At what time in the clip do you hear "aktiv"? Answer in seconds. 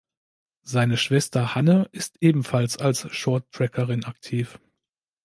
4.05-4.57